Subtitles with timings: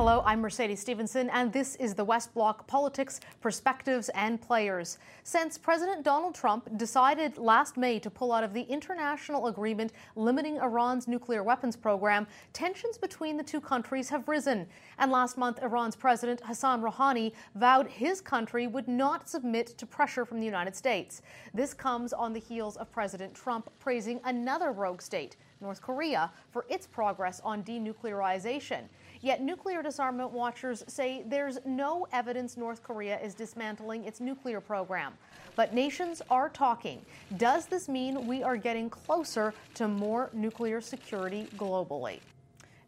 [0.00, 4.96] Hello, I'm Mercedes Stephenson, and this is the West Block Politics, Perspectives, and Players.
[5.24, 10.56] Since President Donald Trump decided last May to pull out of the international agreement limiting
[10.56, 14.66] Iran's nuclear weapons program, tensions between the two countries have risen.
[14.98, 20.24] And last month, Iran's President Hassan Rouhani vowed his country would not submit to pressure
[20.24, 21.20] from the United States.
[21.52, 26.64] This comes on the heels of President Trump praising another rogue state, North Korea, for
[26.70, 28.84] its progress on denuclearization.
[29.22, 35.12] Yet nuclear disarmament watchers say there's no evidence North Korea is dismantling its nuclear program.
[35.56, 37.04] But nations are talking.
[37.36, 42.20] Does this mean we are getting closer to more nuclear security globally?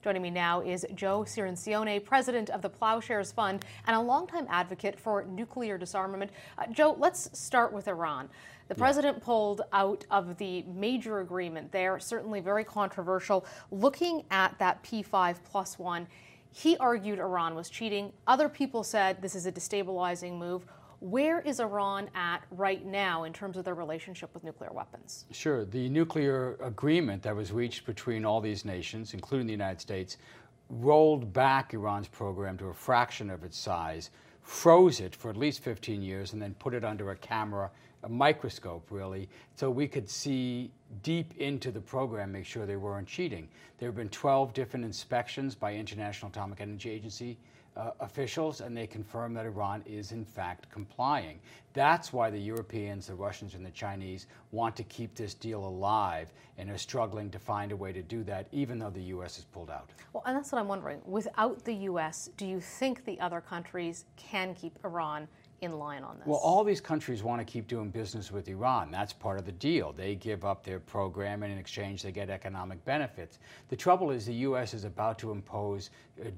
[0.02, 4.98] Joining me now is Joe Cirincione, president of the Ploughshares Fund and a longtime advocate
[4.98, 6.32] for nuclear disarmament.
[6.58, 8.28] Uh, Joe, let's start with Iran.
[8.66, 9.24] The president yeah.
[9.24, 13.46] pulled out of the major agreement there, certainly very controversial.
[13.70, 16.08] Looking at that P5 plus one,
[16.50, 18.12] he argued Iran was cheating.
[18.26, 20.66] Other people said this is a destabilizing move.
[21.02, 25.24] Where is Iran at right now in terms of their relationship with nuclear weapons?
[25.32, 25.64] Sure.
[25.64, 30.16] The nuclear agreement that was reached between all these nations, including the United States,
[30.70, 34.10] rolled back Iran's program to a fraction of its size,
[34.42, 37.68] froze it for at least 15 years, and then put it under a camera
[38.04, 43.06] a microscope, really, so we could see deep into the program, make sure they weren't
[43.06, 43.48] cheating.
[43.78, 47.38] There have been 12 different inspections by International Atomic Energy Agency
[47.76, 51.40] uh, officials, and they confirm that Iran is in fact complying.
[51.72, 56.32] That's why the Europeans, the Russians, and the Chinese want to keep this deal alive
[56.58, 59.36] and are struggling to find a way to do that, even though the U.S.
[59.36, 59.90] has pulled out.
[60.12, 61.00] Well, and that's what I'm wondering.
[61.06, 65.28] Without the U.S., do you think the other countries can keep Iran?
[65.62, 66.26] in line on this?
[66.26, 68.90] Well, all these countries want to keep doing business with Iran.
[68.90, 69.92] That's part of the deal.
[69.92, 73.38] They give up their program, and in exchange, they get economic benefits.
[73.68, 74.74] The trouble is, the U.S.
[74.74, 75.90] is about to impose
[76.20, 76.30] uh,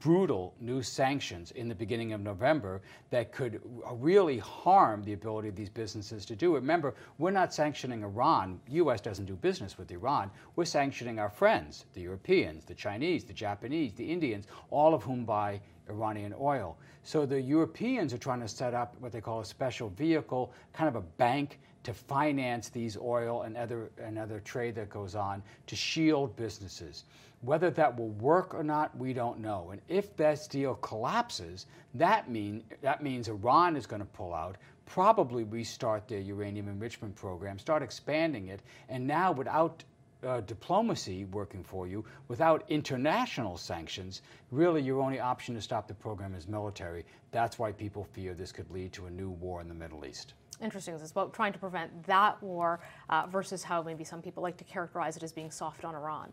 [0.00, 3.60] brutal new sanctions in the beginning of November that could
[3.92, 6.60] really harm the ability of these businesses to do it.
[6.60, 8.60] Remember, we're not sanctioning Iran.
[8.68, 9.00] U.S.
[9.00, 10.30] doesn't do business with Iran.
[10.56, 15.24] We're sanctioning our friends, the Europeans, the Chinese, the Japanese, the Indians, all of whom
[15.24, 16.78] buy Iranian oil.
[17.02, 20.88] So the Europeans are trying to set up what they call a special vehicle, kind
[20.88, 25.42] of a bank to finance these oil and other and other trade that goes on
[25.66, 27.04] to shield businesses.
[27.42, 29.70] Whether that will work or not, we don't know.
[29.72, 34.56] And if that deal collapses, that mean that means Iran is going to pull out,
[34.86, 39.82] probably restart their uranium enrichment program, start expanding it, and now without
[40.24, 45.94] uh, diplomacy working for you without international sanctions, really your only option to stop the
[45.94, 47.04] program is military.
[47.32, 50.34] That's why people fear this could lead to a new war in the Middle East.
[50.60, 50.94] Interesting.
[50.94, 52.80] It's about trying to prevent that war
[53.10, 56.32] uh, versus how maybe some people like to characterize it as being soft on Iran.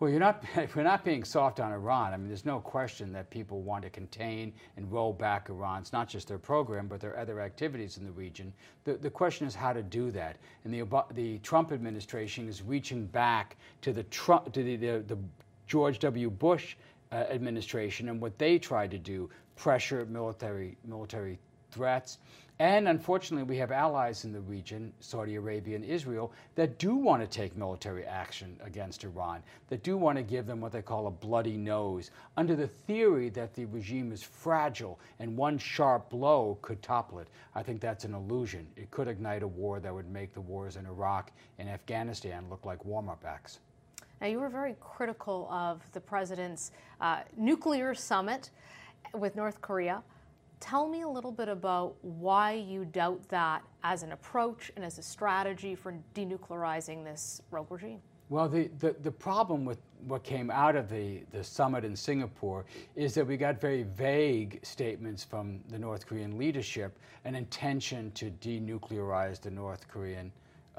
[0.00, 0.42] Well, you're not,
[0.74, 2.14] we're not being soft on Iran.
[2.14, 5.82] I mean, there's no question that people want to contain and roll back Iran.
[5.82, 8.52] It's not just their program, but their other activities in the region.
[8.84, 10.38] The, the question is how to do that.
[10.64, 15.18] And the, the Trump administration is reaching back to the, Trump, to the, the, the
[15.66, 16.30] George W.
[16.30, 16.76] Bush
[17.12, 21.38] uh, administration and what they tried to do pressure military, military
[21.70, 22.18] threats.
[22.60, 27.22] And unfortunately, we have allies in the region, Saudi Arabia and Israel, that do want
[27.22, 31.06] to take military action against Iran, that do want to give them what they call
[31.06, 36.58] a bloody nose, under the theory that the regime is fragile and one sharp blow
[36.60, 37.28] could topple it.
[37.54, 38.66] I think that's an illusion.
[38.76, 42.66] It could ignite a war that would make the wars in Iraq and Afghanistan look
[42.66, 43.60] like warm up acts.
[44.20, 48.50] Now, you were very critical of the president's uh, nuclear summit
[49.14, 50.02] with North Korea.
[50.60, 54.98] Tell me a little bit about why you doubt that as an approach and as
[54.98, 58.00] a strategy for denuclearizing this rogue regime.
[58.28, 62.64] Well, the, the, the, problem with what came out of the, the summit in Singapore
[62.94, 68.30] is that we got very vague statements from the North Korean leadership, an intention to
[68.30, 70.30] denuclearize the North Korean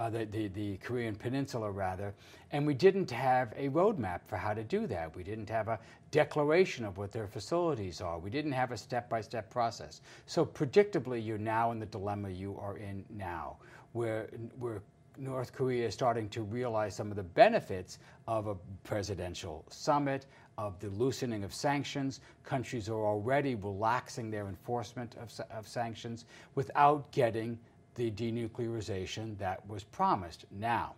[0.02, 2.16] uh, the, the, the, Korean Peninsula, rather,
[2.52, 5.16] and we didn't have a roadmap for how to do that.
[5.16, 8.18] We didn't have a declaration of what their facilities are.
[8.18, 10.02] We didn't have a step by step process.
[10.26, 13.58] So, predictably, you're now in the dilemma you are in now,
[13.92, 14.28] where,
[14.58, 14.82] where
[15.18, 20.26] North Korea is starting to realize some of the benefits of a presidential summit,
[20.58, 22.22] of the loosening of sanctions.
[22.44, 26.26] Countries are already relaxing their enforcement of, of sanctions
[26.56, 27.60] without getting
[27.96, 30.46] the denuclearization that was promised.
[30.52, 30.96] Now,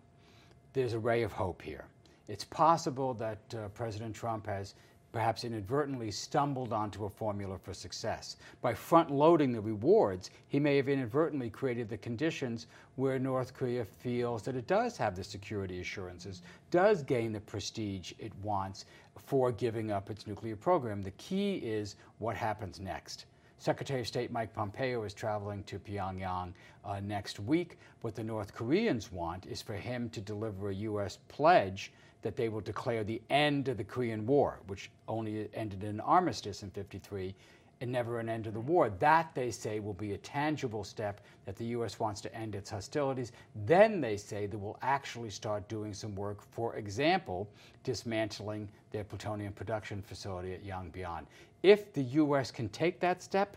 [0.74, 1.86] there's a ray of hope here.
[2.28, 4.76] It's possible that uh, President Trump has
[5.14, 8.38] perhaps inadvertently stumbled onto a formula for success.
[8.62, 13.86] By front loading the rewards, he may have inadvertently created the conditions where North Korea
[13.86, 16.42] feels that it does have the security assurances,
[16.72, 18.86] does gain the prestige it wants
[19.16, 21.04] for giving up its nuclear program.
[21.04, 23.26] The key is what happens next.
[23.64, 26.52] Secretary of State Mike Pompeo is traveling to Pyongyang
[26.84, 27.78] uh, next week.
[28.02, 31.20] What the North Koreans want is for him to deliver a U.S.
[31.30, 31.94] pledge
[32.24, 36.00] that they will declare the end of the Korean War, which only ended in an
[36.02, 37.34] armistice in 53
[37.80, 38.90] and never an end of the war.
[38.90, 42.02] That, they say, will be a tangible step that the U.S.
[42.02, 43.32] wants to end its hostilities.
[43.66, 47.50] Then they say they will actually start doing some work, for example,
[47.86, 51.26] dismantling their plutonium production facility at Yongbyon.
[51.64, 52.52] If the U.S.
[52.52, 53.56] can take that step,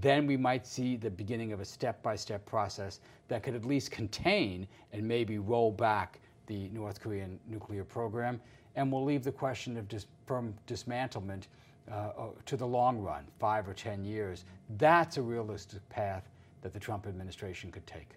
[0.00, 3.64] then we might see the beginning of a step by step process that could at
[3.64, 8.40] least contain and maybe roll back the North Korean nuclear program,
[8.76, 11.48] and we'll leave the question of dis- firm dismantlement
[11.90, 14.44] uh, uh, to the long run, five or 10 years.
[14.76, 16.28] That's a realistic path
[16.62, 18.10] that the Trump administration could take.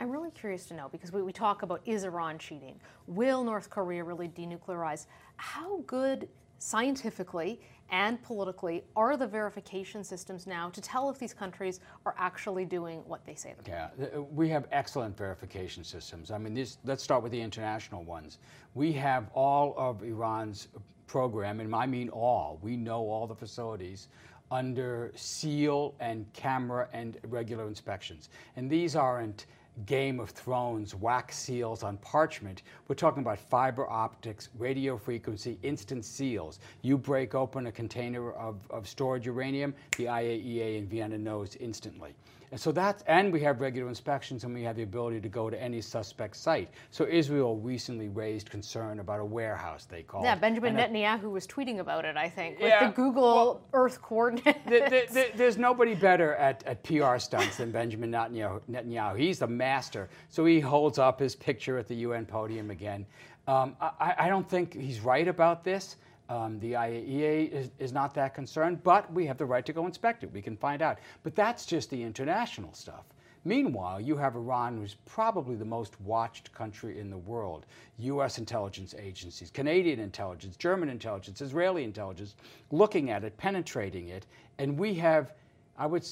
[0.00, 2.80] I'm really curious to know because we, we talk about is Iran cheating?
[3.06, 5.06] Will North Korea really denuclearize?
[5.36, 7.60] How good scientifically
[7.94, 12.98] and politically are the verification systems now to tell if these countries are actually doing
[13.06, 14.10] what they say they're doing?
[14.12, 16.32] Yeah, uh, we have excellent verification systems.
[16.32, 18.38] I mean, let's start with the international ones.
[18.74, 20.66] We have all of Iran's
[21.06, 24.08] program, and I mean all, we know all the facilities
[24.50, 28.28] under seal and camera and regular inspections.
[28.56, 29.46] And these aren't
[29.86, 32.62] Game of Thrones wax seals on parchment.
[32.86, 36.60] We're talking about fiber optics, radio frequency, instant seals.
[36.82, 42.14] You break open a container of, of stored uranium, the IAEA in Vienna knows instantly.
[42.54, 45.50] And so that's, and we have regular inspections and we have the ability to go
[45.50, 46.70] to any suspect site.
[46.92, 50.22] So Israel recently raised concern about a warehouse they called.
[50.22, 53.60] Yeah, Benjamin and Netanyahu was tweeting about it, I think, with yeah, the Google well,
[53.72, 54.60] Earth coordinates.
[54.66, 59.18] The, the, there's nobody better at, at PR stunts than Benjamin Netanyahu, Netanyahu.
[59.18, 60.08] He's the master.
[60.28, 63.04] So he holds up his picture at the UN podium again.
[63.48, 65.96] Um, I, I don't think he's right about this.
[66.28, 69.84] Um, the IAEA is, is, not that concerned, but we have the right to go
[69.84, 70.32] inspect it.
[70.32, 70.98] We can find out.
[71.22, 73.04] But that's just the international stuff.
[73.44, 77.66] Meanwhile, you have Iran, who's probably the most watched country in the world.
[77.98, 78.38] U.S.
[78.38, 82.36] intelligence agencies, Canadian intelligence, German intelligence, Israeli intelligence,
[82.70, 84.24] looking at it, penetrating it.
[84.58, 85.34] And we have,
[85.76, 86.06] I would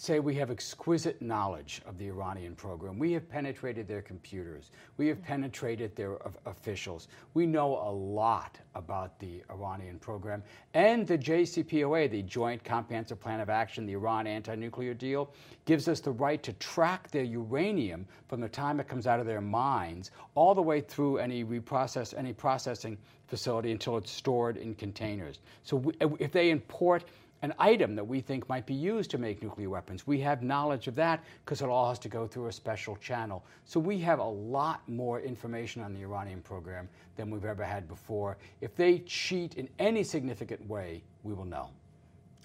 [0.00, 2.98] say we have exquisite knowledge of the Iranian program.
[2.98, 4.70] We have penetrated their computers.
[4.96, 6.16] We have penetrated their
[6.46, 7.08] officials.
[7.34, 10.42] We know a lot about the Iranian program.
[10.72, 15.34] And the JCPOA, the Joint Comprehensive Plan of Action, the Iran anti nuclear deal,
[15.66, 19.26] gives us the right to track their uranium from the time it comes out of
[19.26, 22.96] their mines all the way through any reprocess, any processing
[23.28, 25.40] facility until it's stored in containers.
[25.62, 27.04] So we, if they import
[27.42, 30.06] an item that we think might be used to make nuclear weapons.
[30.06, 33.44] We have knowledge of that because it all has to go through a special channel.
[33.64, 37.88] So we have a lot more information on the Iranian program than we've ever had
[37.88, 38.36] before.
[38.60, 41.70] If they cheat in any significant way, we will know.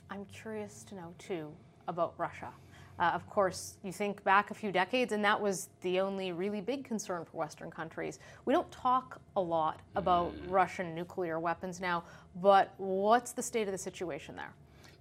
[0.10, 1.52] I'm curious to know, too,
[1.88, 2.50] about Russia.
[2.98, 6.62] Uh, of course, you think back a few decades, and that was the only really
[6.62, 8.20] big concern for Western countries.
[8.46, 10.50] We don't talk a lot about mm.
[10.50, 12.06] Russian nuclear weapons now,
[12.42, 14.54] but what's the state of the situation there?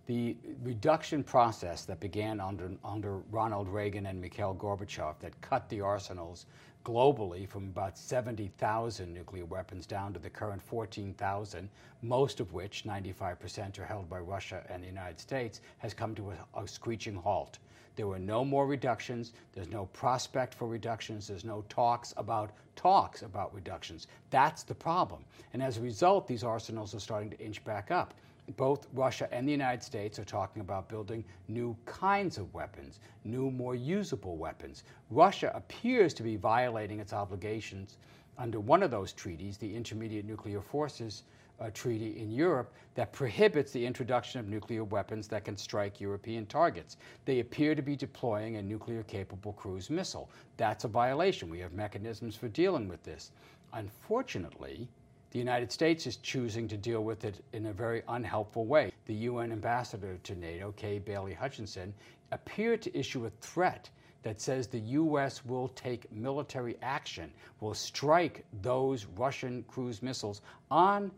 [0.06, 5.80] The reduction process that began under, under Ronald Reagan and Mikhail Gorbachev that cut the
[5.80, 6.44] arsenals
[6.84, 11.70] globally from about 70,000 nuclear weapons down to the current 14,000,
[12.02, 16.32] most of which, 95%, are held by Russia and the United States, has come to
[16.32, 17.58] a, a screeching halt.
[17.96, 19.32] There were no more reductions.
[19.54, 21.28] There's no prospect for reductions.
[21.28, 24.08] There's no talks about talks about reductions.
[24.30, 25.24] That's the problem.
[25.52, 28.12] And as a result, these arsenals are starting to inch back up
[28.56, 33.50] both Russia and the United States are talking about building new kinds of weapons, new,
[33.50, 34.84] more usable weapons.
[35.10, 37.96] Russia appears to be violating its obligations
[38.36, 41.22] under one of those treaties, the Intermediate Nuclear Forces
[41.60, 46.44] uh, Treaty in Europe, that prohibits the introduction of nuclear weapons that can strike European
[46.46, 46.96] targets.
[47.24, 50.28] They appear to be deploying a nuclear capable cruise missile.
[50.56, 51.48] That's a violation.
[51.48, 53.30] We have mechanisms for dealing with this.
[53.72, 54.88] Unfortunately,
[55.34, 58.92] the United States is choosing to deal with it in a very unhelpful way.
[59.06, 61.92] The UN ambassador to NATO, Kay Bailey Hutchinson,
[62.30, 63.90] appeared to issue a threat
[64.22, 65.44] that says the U.S.
[65.44, 71.10] will take military action, will strike those Russian cruise missiles on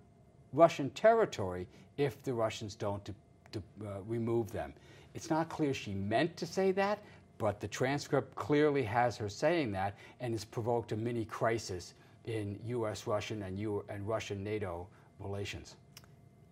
[0.54, 1.68] Russian territory
[1.98, 3.10] if the Russians don't
[3.54, 3.60] uh,
[4.06, 4.72] remove them.
[5.12, 7.02] It's not clear she meant to say that,
[7.36, 11.92] but the transcript clearly has her saying that and has provoked a mini crisis
[12.26, 13.06] in U.S.
[13.06, 14.86] Russian and, U- and Russian NATO
[15.20, 15.76] relations.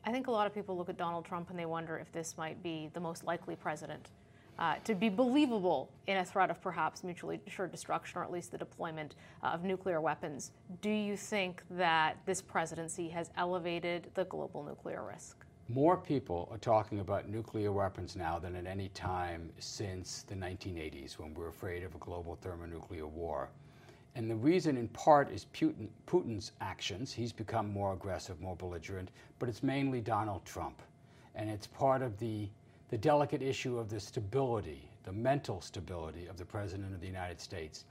[0.05, 2.37] I think a lot of people look at Donald Trump and they wonder if this
[2.37, 4.11] might be the most likely president
[4.59, 8.53] uh, to be believable in a threat of perhaps mutually assured destruction or at least
[8.53, 10.53] the deployment uh, of nuclear weapons.
[10.81, 15.45] Do you think that this presidency has elevated the global nuclear risk?
[15.69, 21.19] More people are talking about nuclear weapons now than at any time since the 1980s
[21.19, 23.49] when we were afraid of a global thermonuclear war.
[24.17, 27.13] And the reason, in part, is Putin, Putin's actions.
[27.13, 30.81] He's become more aggressive, more belligerent, but it's mainly Donald Trump.
[31.35, 32.49] And it's part of the
[32.91, 37.41] the delicate issue of the stability, the mental stability of the President of the United
[37.41, 37.87] States.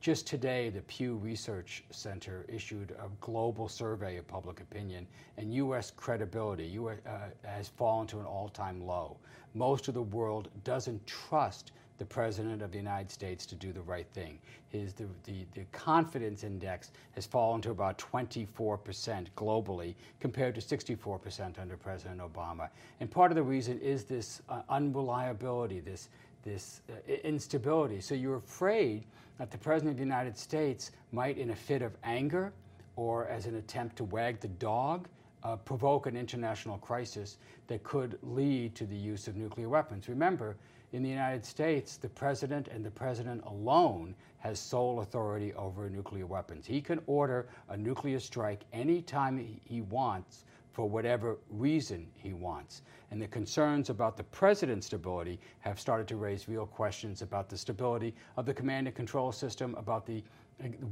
[0.00, 5.06] Just today, the Pew Research Center issued a global survey of public opinion,
[5.36, 5.90] and U.S.
[5.90, 9.18] credibility US, uh, has fallen to an all time low.
[9.52, 13.80] Most of the world doesn't trust the President of the United States to do the
[13.80, 14.38] right thing.
[14.68, 21.58] His, the, the, the confidence index has fallen to about 24% globally compared to 64%
[21.58, 22.68] under President Obama.
[23.00, 26.08] And part of the reason is this uh, unreliability, this,
[26.42, 28.00] this uh, instability.
[28.00, 29.04] So you're afraid
[29.38, 32.52] that the President of the United States might, in a fit of anger
[32.96, 35.08] or as an attempt to wag the dog,
[35.44, 40.08] uh, provoke an international crisis that could lead to the use of nuclear weapons.
[40.08, 40.56] Remember,
[40.92, 46.26] in the United States, the president and the president alone has sole authority over nuclear
[46.26, 46.66] weapons.
[46.66, 52.82] He can order a nuclear strike anytime he wants for whatever reason he wants.
[53.10, 57.56] And the concerns about the president's stability have started to raise real questions about the
[57.56, 60.22] stability of the command and control system, about the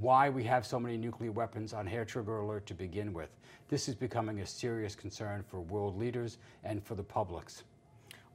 [0.01, 3.31] why we have so many nuclear weapons on hair trigger alert to begin with.
[3.69, 7.65] This is becoming a serious concern for world leaders and for the publics.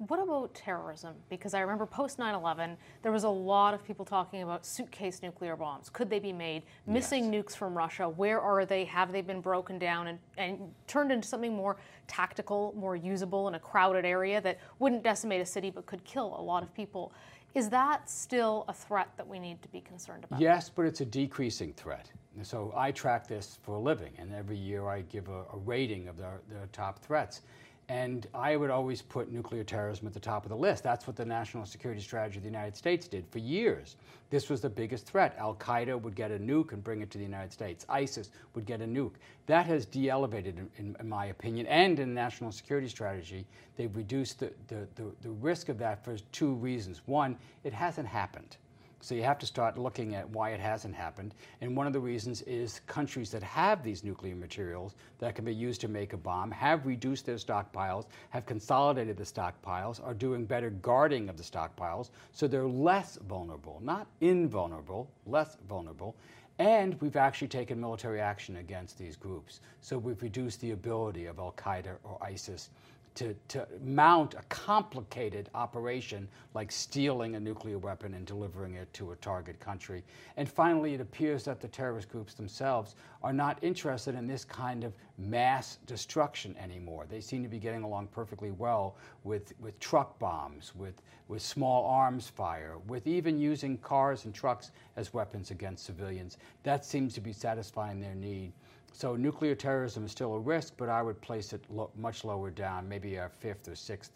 [0.07, 1.13] What about terrorism?
[1.27, 5.21] Because I remember post 9 11, there was a lot of people talking about suitcase
[5.21, 5.89] nuclear bombs.
[5.89, 6.63] Could they be made?
[6.88, 7.43] Missing yes.
[7.43, 8.07] nukes from Russia.
[8.07, 8.86] Where are they?
[8.86, 11.75] Have they been broken down and, and turned into something more
[12.07, 16.33] tactical, more usable in a crowded area that wouldn't decimate a city but could kill
[16.39, 17.12] a lot of people?
[17.56, 20.39] Is that still a threat that we need to be concerned about?
[20.39, 22.12] Yes, but it's a decreasing threat.
[22.44, 26.08] So I track this for a living, and every year I give a, a rating
[26.08, 27.41] of the, the top threats.
[27.89, 30.84] And I would always put nuclear terrorism at the top of the list.
[30.84, 33.96] That's what the national security strategy of the United States did for years.
[34.29, 35.36] This was the biggest threat.
[35.39, 37.88] Al Qaeda would get a nuke and bring it to the United States.
[37.89, 39.15] ISIS would get a nuke.
[39.48, 44.39] That has de elevated, in, in, my opinion, and in national security strategy, they've reduced
[44.39, 47.01] the, the, the, the risk of that for two reasons.
[47.08, 48.58] One, it hasn't happened.
[49.01, 51.34] So you have to start looking at why it hasn't happened.
[51.62, 55.53] And one of the reasons is countries that have these nuclear materials that can be
[55.53, 60.46] used to make a bomb have reduced their stockpiles, have consolidated the stockpiles, are doing
[60.46, 66.15] better guarding of the stockpiles, so they're less vulnerable, not invulnerable, less vulnerable.
[66.60, 69.62] And we've actually taken military action against these groups.
[69.79, 72.70] So we've reduced the ability of Al Qaeda or ISIS
[73.19, 79.11] to, to mount a complicated operation like stealing a nuclear weapon and delivering it to
[79.11, 80.05] a target country.
[80.38, 84.85] And finally, it appears that the terrorist groups themselves are not interested in this kind
[84.85, 87.07] of mass destruction anymore.
[87.09, 88.95] They seem to be getting along perfectly well
[89.25, 94.71] with, with truck bombs, with, with small arms fire, with even using cars and trucks
[94.95, 96.38] as weapons against civilians.
[96.63, 98.53] That seems to be satisfying their need.
[98.93, 102.50] So nuclear terrorism is still a risk, but I would place it lo much lower
[102.50, 104.12] down, maybe a fifth or sixth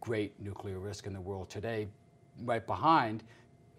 [0.00, 1.88] great nuclear risk in the world today,
[2.44, 3.24] right behind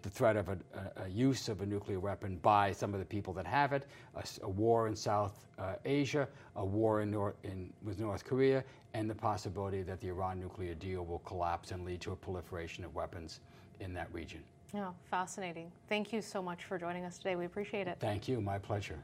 [0.02, 3.06] the threat of a, a, a use of a nuclear weapon by some of the
[3.06, 7.34] people that have it, a, a war in South uh, Asia, a war in North,
[7.42, 11.84] in, with North Korea, and the possibility that the Iran nuclear deal will collapse and
[11.86, 13.40] lead to a proliferation of weapons
[13.80, 14.42] in that region.
[14.74, 15.72] Yeah, fascinating.
[15.88, 17.36] Thank you so much for joining us today.
[17.36, 17.96] We appreciate it.
[17.98, 18.40] Thank you.
[18.40, 18.98] My pleasure.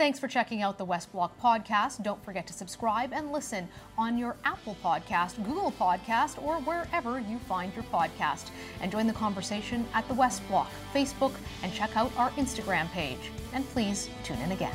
[0.00, 2.02] Thanks for checking out the West Block podcast.
[2.02, 7.38] Don't forget to subscribe and listen on your Apple Podcast, Google Podcast, or wherever you
[7.40, 8.48] find your podcast.
[8.80, 13.30] And join the conversation at the West Block, Facebook, and check out our Instagram page.
[13.52, 14.72] And please tune in again.